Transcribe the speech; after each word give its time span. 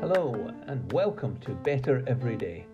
Hello, 0.00 0.50
and 0.66 0.92
welcome 0.92 1.36
to 1.42 1.52
Better 1.52 2.02
Every 2.08 2.34
Day. 2.36 2.66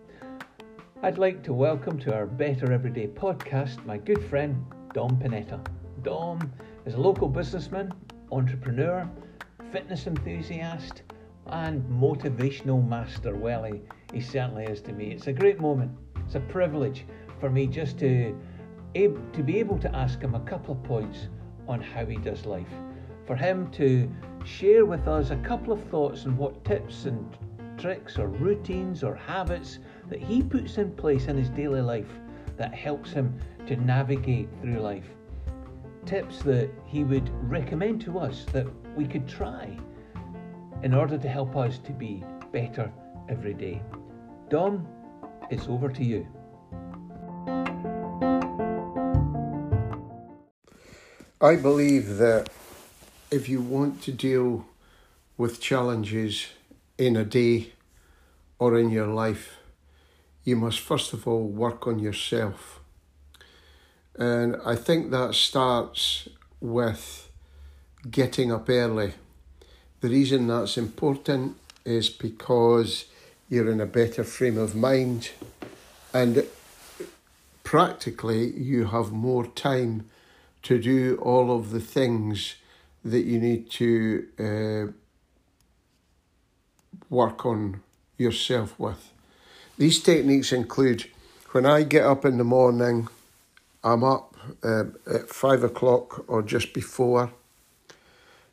I'd 1.02 1.18
like 1.18 1.42
to 1.42 1.52
welcome 1.52 1.98
to 1.98 2.14
our 2.14 2.24
Better 2.24 2.72
Everyday 2.72 3.08
podcast 3.08 3.84
my 3.84 3.98
good 3.98 4.24
friend 4.30 4.64
Dom 4.94 5.18
Panetta. 5.18 5.62
Dom 6.00 6.50
is 6.86 6.94
a 6.94 6.98
local 6.98 7.28
businessman, 7.28 7.92
entrepreneur, 8.30 9.06
fitness 9.70 10.06
enthusiast, 10.06 11.02
and 11.48 11.84
motivational 11.84 12.82
master. 12.88 13.36
Well, 13.36 13.64
he, 13.64 13.82
he 14.10 14.22
certainly 14.22 14.64
is 14.64 14.80
to 14.82 14.94
me. 14.94 15.10
It's 15.10 15.26
a 15.26 15.34
great 15.34 15.60
moment. 15.60 15.90
It's 16.24 16.36
a 16.36 16.40
privilege 16.40 17.04
for 17.40 17.50
me 17.50 17.66
just 17.66 17.98
to, 17.98 18.34
to 18.94 19.42
be 19.44 19.58
able 19.58 19.78
to 19.80 19.94
ask 19.94 20.18
him 20.18 20.34
a 20.34 20.40
couple 20.40 20.72
of 20.72 20.82
points 20.84 21.28
on 21.68 21.80
how 21.80 22.04
he 22.04 22.16
does 22.16 22.46
life. 22.46 22.72
For 23.26 23.36
him 23.36 23.70
to 23.72 24.10
share 24.44 24.84
with 24.84 25.06
us 25.06 25.30
a 25.30 25.36
couple 25.36 25.72
of 25.72 25.82
thoughts 25.84 26.26
on 26.26 26.36
what 26.36 26.64
tips 26.64 27.04
and 27.04 27.26
tricks 27.78 28.18
or 28.18 28.28
routines 28.28 29.02
or 29.02 29.14
habits 29.14 29.78
that 30.08 30.20
he 30.20 30.42
puts 30.42 30.78
in 30.78 30.92
place 30.92 31.26
in 31.26 31.36
his 31.36 31.48
daily 31.50 31.80
life 31.80 32.10
that 32.56 32.74
helps 32.74 33.10
him 33.10 33.38
to 33.66 33.76
navigate 33.76 34.48
through 34.60 34.80
life. 34.80 35.06
Tips 36.04 36.42
that 36.42 36.70
he 36.84 37.04
would 37.04 37.30
recommend 37.48 38.00
to 38.02 38.18
us 38.18 38.44
that 38.52 38.66
we 38.96 39.06
could 39.06 39.26
try 39.28 39.76
in 40.82 40.94
order 40.94 41.16
to 41.16 41.28
help 41.28 41.56
us 41.56 41.78
to 41.78 41.92
be 41.92 42.24
better 42.52 42.92
every 43.28 43.54
day. 43.54 43.80
Dom, 44.48 44.86
it's 45.50 45.68
over 45.68 45.88
to 45.88 46.04
you. 46.04 46.26
I 51.44 51.56
believe 51.56 52.18
that 52.18 52.50
if 53.32 53.48
you 53.48 53.60
want 53.60 54.00
to 54.02 54.12
deal 54.12 54.64
with 55.36 55.60
challenges 55.60 56.46
in 56.96 57.16
a 57.16 57.24
day 57.24 57.72
or 58.60 58.78
in 58.78 58.90
your 58.90 59.08
life, 59.08 59.56
you 60.44 60.54
must 60.54 60.78
first 60.78 61.12
of 61.12 61.26
all 61.26 61.42
work 61.48 61.84
on 61.88 61.98
yourself. 61.98 62.78
And 64.14 64.54
I 64.64 64.76
think 64.76 65.10
that 65.10 65.34
starts 65.34 66.28
with 66.60 67.28
getting 68.08 68.52
up 68.52 68.68
early. 68.68 69.14
The 70.00 70.10
reason 70.10 70.46
that's 70.46 70.78
important 70.78 71.56
is 71.84 72.08
because 72.08 73.06
you're 73.48 73.68
in 73.68 73.80
a 73.80 73.86
better 73.86 74.22
frame 74.22 74.58
of 74.58 74.76
mind 74.76 75.32
and 76.14 76.46
practically 77.64 78.52
you 78.52 78.84
have 78.84 79.10
more 79.10 79.48
time 79.48 80.08
to 80.62 80.78
do 80.78 81.16
all 81.16 81.54
of 81.54 81.70
the 81.70 81.80
things 81.80 82.56
that 83.04 83.22
you 83.22 83.38
need 83.38 83.70
to 83.70 84.26
uh, 84.38 84.92
work 87.10 87.44
on 87.44 87.80
yourself 88.16 88.78
with. 88.78 89.12
These 89.78 90.00
techniques 90.00 90.52
include 90.52 91.06
when 91.50 91.66
I 91.66 91.82
get 91.82 92.04
up 92.04 92.24
in 92.24 92.38
the 92.38 92.44
morning, 92.44 93.08
I'm 93.84 94.04
up 94.04 94.34
uh, 94.62 94.84
at 95.12 95.28
five 95.28 95.62
o'clock 95.64 96.24
or 96.28 96.42
just 96.42 96.72
before. 96.72 97.32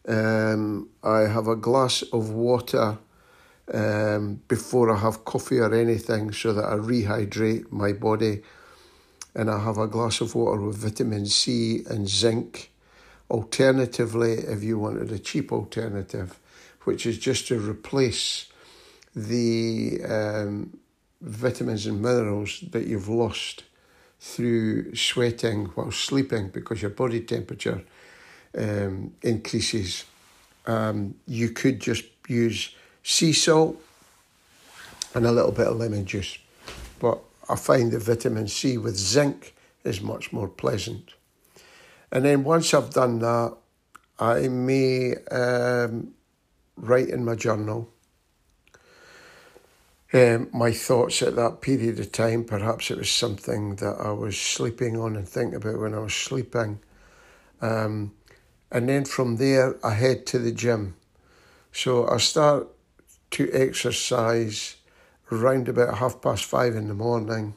Um, 0.08 0.90
I 1.04 1.20
have 1.20 1.48
a 1.48 1.56
glass 1.56 2.02
of 2.12 2.32
water 2.32 2.98
um, 3.74 4.42
before 4.48 4.92
I 4.92 4.98
have 4.98 5.24
coffee 5.26 5.60
or 5.60 5.74
anything 5.74 6.32
so 6.32 6.54
that 6.54 6.66
I 6.66 6.74
rehydrate 6.74 7.72
my 7.72 7.94
body. 7.94 8.42
And 9.36 9.50
I 9.50 9.64
have 9.64 9.78
a 9.78 9.88
glass 9.88 10.22
of 10.22 10.36
water 10.36 10.62
with 10.62 10.78
vitamin 10.78 11.26
C 11.26 11.84
and 11.90 12.08
zinc. 12.10 12.72
Alternatively, 13.30 14.34
if 14.34 14.64
you 14.64 14.80
wanted 14.80 15.12
a 15.12 15.20
cheap 15.20 15.52
alternative, 15.52 16.40
which 16.84 17.06
is 17.06 17.20
just 17.20 17.48
to 17.48 17.60
replace 17.60 18.48
the 19.16 20.00
um, 20.04 20.78
vitamins 21.22 21.86
and 21.86 22.02
minerals 22.02 22.64
that 22.72 22.88
you've 22.88 23.10
lost 23.10 23.64
through 24.20 24.94
sweating 24.96 25.66
while 25.76 25.92
sleeping 25.92 26.50
because 26.50 26.82
your 26.82 26.92
body 26.92 27.22
temperature 27.22 27.84
um, 28.58 29.14
increases. 29.22 30.06
Um, 30.66 31.16
you 31.26 31.50
could 31.50 31.80
just 31.80 32.06
use 32.28 32.76
sea 33.04 33.34
salt 33.34 33.82
and 35.16 35.26
a 35.26 35.32
little 35.32 35.52
bit 35.52 35.68
of 35.68 35.78
lemon 35.78 36.06
juice, 36.06 36.38
but 37.00 37.20
I 37.50 37.56
find 37.56 37.92
the 37.92 38.00
vitamin 38.00 38.48
C 38.48 38.78
with 38.78 38.96
zinc 38.96 39.56
is 39.84 40.02
much 40.02 40.32
more 40.32 40.48
pleasant. 40.48 41.14
And 42.12 42.26
then 42.26 42.44
once 42.44 42.74
I've 42.74 42.92
done 42.92 43.20
that, 43.20 43.58
I 44.20 44.48
may 44.48 45.16
um, 45.32 46.14
write 46.76 47.10
in 47.10 47.26
my 47.26 47.36
journal 47.36 47.90
um, 50.12 50.50
my 50.52 50.72
thoughts 50.72 51.22
at 51.22 51.36
that 51.36 51.62
period 51.62 52.00
of 52.00 52.12
time. 52.12 52.44
Perhaps 52.44 52.90
it 52.92 52.98
was 52.98 53.12
something 53.12 53.76
that 53.76 53.98
I 54.00 54.12
was 54.12 54.40
sleeping 54.40 54.98
on 54.98 55.16
and 55.16 55.28
thinking 55.28 55.56
about 55.56 55.80
when 55.80 55.94
I 55.94 56.00
was 56.00 56.16
sleeping. 56.16 56.80
Um, 57.62 58.14
and 58.72 58.90
then 58.90 59.06
from 59.06 59.38
there, 59.38 59.76
I 59.86 59.94
head 59.94 60.26
to 60.28 60.40
the 60.40 60.52
gym. 60.52 60.96
So 61.72 62.08
I 62.08 62.18
start 62.18 62.68
to 63.32 63.50
exercise 63.54 64.76
around 65.32 65.70
about 65.70 65.98
half 65.98 66.22
past 66.22 66.46
five 66.46 66.76
in 66.76 66.88
the 66.88 66.94
morning. 66.94 67.54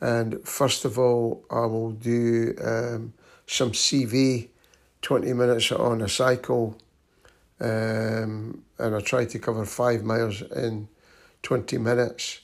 And 0.00 0.46
first 0.46 0.84
of 0.84 0.98
all, 0.98 1.44
I 1.50 1.66
will 1.66 1.92
do 1.92 2.54
um, 2.64 3.12
some 3.46 3.72
CV, 3.72 4.48
20 5.02 5.32
minutes 5.34 5.72
on 5.72 6.00
a 6.00 6.08
cycle, 6.08 6.78
um, 7.60 8.62
and 8.78 8.94
I 8.96 9.00
try 9.00 9.26
to 9.26 9.38
cover 9.38 9.66
five 9.66 10.02
miles 10.02 10.40
in 10.40 10.88
20 11.42 11.76
minutes. 11.78 12.40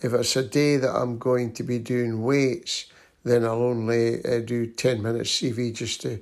If 0.00 0.12
it's 0.12 0.36
a 0.36 0.44
day 0.44 0.76
that 0.76 0.90
I'm 0.90 1.18
going 1.18 1.52
to 1.54 1.62
be 1.64 1.78
doing 1.78 2.22
weights, 2.22 2.86
then 3.24 3.44
I'll 3.44 3.62
only 3.62 4.24
uh, 4.24 4.38
do 4.40 4.66
10 4.66 5.02
minutes 5.02 5.30
CV 5.30 5.74
just 5.74 6.00
to 6.02 6.20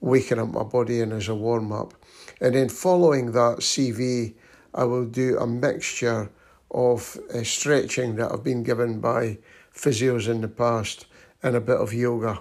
waken 0.00 0.38
up 0.38 0.48
my 0.48 0.62
body 0.62 1.00
and 1.00 1.12
as 1.12 1.28
a 1.28 1.34
warm 1.34 1.72
up. 1.72 1.94
And 2.40 2.54
then 2.54 2.70
following 2.70 3.32
that 3.32 3.58
CV, 3.58 4.34
I 4.74 4.84
will 4.84 5.04
do 5.04 5.38
a 5.38 5.46
mixture 5.46 6.30
of 6.70 7.18
uh, 7.34 7.42
stretching 7.42 8.16
that 8.16 8.32
I've 8.32 8.44
been 8.44 8.62
given 8.62 9.00
by 9.00 9.38
physios 9.74 10.28
in 10.28 10.40
the 10.40 10.48
past 10.48 11.06
and 11.42 11.56
a 11.56 11.60
bit 11.60 11.76
of 11.76 11.92
yoga. 11.92 12.40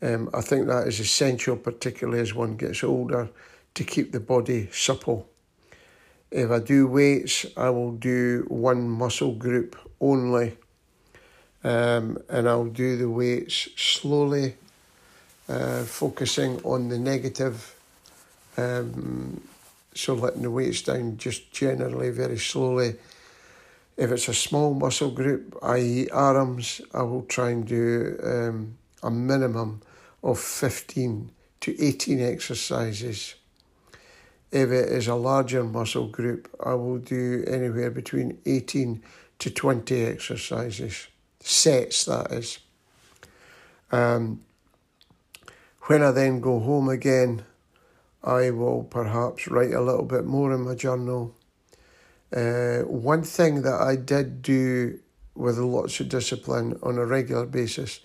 Um, 0.00 0.30
I 0.32 0.40
think 0.40 0.66
that 0.66 0.86
is 0.86 1.00
essential, 1.00 1.56
particularly 1.56 2.20
as 2.20 2.34
one 2.34 2.56
gets 2.56 2.84
older, 2.84 3.28
to 3.74 3.84
keep 3.84 4.12
the 4.12 4.20
body 4.20 4.68
supple. 4.72 5.28
If 6.30 6.50
I 6.50 6.58
do 6.58 6.86
weights, 6.86 7.46
I 7.56 7.70
will 7.70 7.92
do 7.92 8.44
one 8.48 8.88
muscle 8.88 9.34
group 9.34 9.76
only, 10.00 10.56
um, 11.64 12.18
and 12.28 12.48
I'll 12.48 12.66
do 12.66 12.96
the 12.96 13.08
weights 13.08 13.68
slowly, 13.76 14.54
uh, 15.48 15.84
focusing 15.84 16.60
on 16.62 16.88
the 16.88 16.98
negative. 16.98 17.74
Um, 18.56 19.40
so 19.94 20.14
letting 20.14 20.42
the 20.42 20.50
weights 20.50 20.82
down 20.82 21.16
just 21.16 21.50
generally 21.52 22.10
very 22.10 22.38
slowly. 22.38 22.96
If 23.98 24.12
it's 24.12 24.28
a 24.28 24.34
small 24.34 24.74
muscle 24.74 25.10
group, 25.10 25.58
i.e., 25.60 26.08
arms, 26.10 26.80
I 26.94 27.02
will 27.02 27.22
try 27.22 27.50
and 27.50 27.66
do 27.66 28.16
um, 28.22 28.78
a 29.02 29.10
minimum 29.10 29.82
of 30.22 30.38
15 30.38 31.32
to 31.62 31.84
18 31.84 32.20
exercises. 32.20 33.34
If 34.52 34.70
it 34.70 34.88
is 34.90 35.08
a 35.08 35.16
larger 35.16 35.64
muscle 35.64 36.06
group, 36.06 36.48
I 36.64 36.74
will 36.74 36.98
do 36.98 37.42
anywhere 37.48 37.90
between 37.90 38.38
18 38.46 39.02
to 39.40 39.50
20 39.50 40.04
exercises, 40.04 41.08
sets 41.40 42.04
that 42.04 42.30
is. 42.30 42.60
Um, 43.90 44.42
when 45.82 46.04
I 46.04 46.12
then 46.12 46.40
go 46.40 46.60
home 46.60 46.88
again, 46.88 47.44
I 48.22 48.50
will 48.50 48.84
perhaps 48.84 49.48
write 49.48 49.72
a 49.72 49.80
little 49.80 50.04
bit 50.04 50.24
more 50.24 50.52
in 50.52 50.60
my 50.60 50.76
journal. 50.76 51.34
Uh, 52.34 52.80
one 52.80 53.22
thing 53.22 53.62
that 53.62 53.80
I 53.80 53.96
did 53.96 54.42
do 54.42 54.98
with 55.34 55.58
lots 55.58 56.00
of 56.00 56.08
discipline 56.08 56.78
on 56.82 56.98
a 56.98 57.06
regular 57.06 57.46
basis 57.46 58.00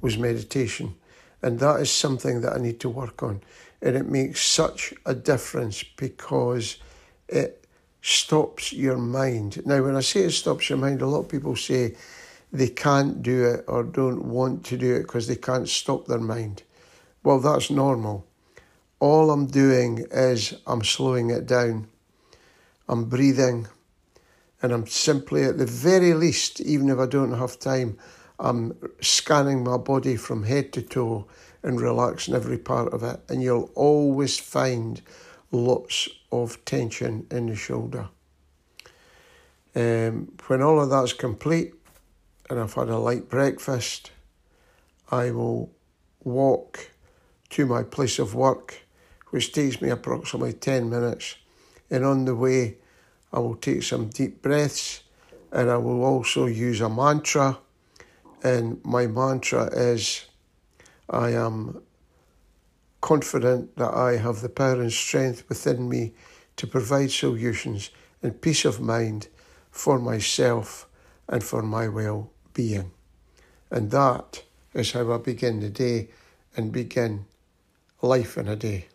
was 0.00 0.16
meditation. 0.16 0.94
And 1.42 1.58
that 1.58 1.80
is 1.80 1.90
something 1.90 2.40
that 2.40 2.54
I 2.54 2.58
need 2.58 2.80
to 2.80 2.88
work 2.88 3.22
on. 3.22 3.42
And 3.82 3.96
it 3.96 4.06
makes 4.06 4.42
such 4.44 4.94
a 5.04 5.14
difference 5.14 5.82
because 5.82 6.78
it 7.28 7.66
stops 8.00 8.72
your 8.72 8.96
mind. 8.96 9.64
Now, 9.66 9.82
when 9.82 9.96
I 9.96 10.00
say 10.00 10.20
it 10.20 10.30
stops 10.30 10.70
your 10.70 10.78
mind, 10.78 11.02
a 11.02 11.06
lot 11.06 11.20
of 11.20 11.28
people 11.28 11.56
say 11.56 11.96
they 12.52 12.68
can't 12.68 13.22
do 13.22 13.44
it 13.44 13.64
or 13.66 13.82
don't 13.82 14.24
want 14.26 14.64
to 14.66 14.78
do 14.78 14.94
it 14.94 15.02
because 15.02 15.26
they 15.26 15.36
can't 15.36 15.68
stop 15.68 16.06
their 16.06 16.20
mind. 16.20 16.62
Well, 17.22 17.40
that's 17.40 17.70
normal. 17.70 18.26
All 19.00 19.30
I'm 19.30 19.46
doing 19.46 20.06
is 20.10 20.54
I'm 20.66 20.84
slowing 20.84 21.30
it 21.30 21.46
down. 21.46 21.88
I'm 22.88 23.04
breathing. 23.06 23.68
And 24.62 24.72
I'm 24.72 24.86
simply, 24.86 25.44
at 25.44 25.58
the 25.58 25.66
very 25.66 26.14
least, 26.14 26.60
even 26.60 26.88
if 26.88 26.98
I 26.98 27.06
don't 27.06 27.38
have 27.38 27.58
time, 27.58 27.98
I'm 28.38 28.76
scanning 29.00 29.64
my 29.64 29.76
body 29.76 30.16
from 30.16 30.44
head 30.44 30.72
to 30.74 30.82
toe 30.82 31.26
and 31.62 31.80
relaxing 31.80 32.34
every 32.34 32.58
part 32.58 32.92
of 32.92 33.02
it, 33.02 33.20
and 33.28 33.42
you'll 33.42 33.70
always 33.74 34.38
find 34.38 35.02
lots 35.50 36.08
of 36.30 36.64
tension 36.64 37.26
in 37.30 37.46
the 37.46 37.56
shoulder. 37.56 38.08
Um, 39.74 40.32
when 40.46 40.62
all 40.62 40.80
of 40.80 40.90
that's 40.90 41.12
complete 41.12 41.74
and 42.48 42.60
I've 42.60 42.74
had 42.74 42.88
a 42.88 42.98
light 42.98 43.28
breakfast, 43.28 44.10
I 45.10 45.30
will 45.30 45.70
walk 46.22 46.90
to 47.50 47.66
my 47.66 47.82
place 47.82 48.18
of 48.18 48.34
work, 48.34 48.82
which 49.30 49.52
takes 49.52 49.80
me 49.80 49.90
approximately 49.90 50.52
10 50.52 50.88
minutes. 50.88 51.36
And 51.90 52.04
on 52.04 52.24
the 52.24 52.34
way, 52.34 52.78
I 53.32 53.38
will 53.38 53.56
take 53.56 53.82
some 53.82 54.08
deep 54.08 54.42
breaths 54.42 55.02
and 55.52 55.70
I 55.70 55.76
will 55.76 56.04
also 56.04 56.46
use 56.46 56.80
a 56.80 56.88
mantra. 56.88 57.58
And 58.42 58.84
my 58.84 59.06
mantra 59.06 59.66
is 59.66 60.26
I 61.08 61.30
am 61.30 61.82
confident 63.00 63.76
that 63.76 63.94
I 63.94 64.16
have 64.16 64.40
the 64.40 64.48
power 64.48 64.80
and 64.80 64.92
strength 64.92 65.44
within 65.48 65.88
me 65.88 66.14
to 66.56 66.66
provide 66.66 67.10
solutions 67.10 67.90
and 68.22 68.40
peace 68.40 68.64
of 68.64 68.80
mind 68.80 69.28
for 69.70 69.98
myself 69.98 70.88
and 71.28 71.42
for 71.44 71.62
my 71.62 71.88
well 71.88 72.30
being. 72.54 72.90
And 73.70 73.90
that 73.90 74.42
is 74.74 74.92
how 74.92 75.12
I 75.12 75.18
begin 75.18 75.60
the 75.60 75.70
day 75.70 76.08
and 76.56 76.72
begin 76.72 77.26
life 78.02 78.36
in 78.36 78.48
a 78.48 78.56
day. 78.56 78.88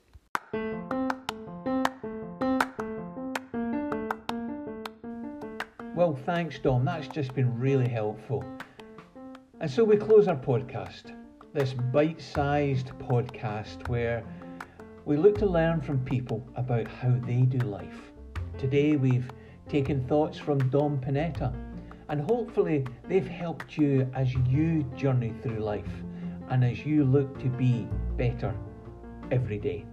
Thanks, 6.36 6.60
Dom. 6.60 6.86
That's 6.86 7.10
just 7.10 7.33
been 7.36 7.60
really 7.60 7.89
helpful. 7.89 8.45
And 9.60 9.69
so 9.69 9.83
we 9.83 9.98
close 9.98 10.30
our 10.30 10.38
podcast, 10.38 11.13
this 11.54 11.74
bite 11.74 12.22
sized 12.22 12.92
podcast 13.00 13.89
where 13.89 14.24
we 15.04 15.18
look 15.18 15.38
to 15.39 15.45
learn 15.45 15.81
from 15.81 16.00
people 16.06 16.48
about 16.56 16.88
how 16.88 17.13
they 17.25 17.42
do 17.42 17.57
life. 17.57 18.13
Today 18.57 18.95
we've 18.95 19.30
taken 19.68 20.07
thoughts 20.07 20.38
from 20.38 20.69
Dom 20.69 21.01
Panetta, 21.01 21.54
and 22.07 22.22
hopefully 22.22 22.86
they've 23.10 23.28
helped 23.28 23.78
you 23.78 24.10
as 24.16 24.33
you 24.33 24.83
journey 24.95 25.33
through 25.44 25.60
life 25.60 25.92
and 26.50 26.63
as 26.63 26.86
you 26.86 27.04
look 27.04 27.38
to 27.39 27.50
be 27.50 27.89
better 28.16 28.56
every 29.31 29.57
day. 29.57 29.86